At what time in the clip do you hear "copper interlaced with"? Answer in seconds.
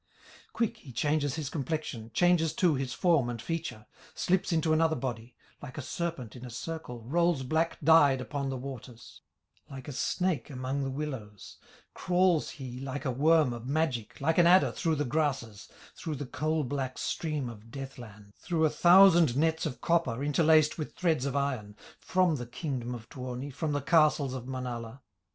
19.81-20.95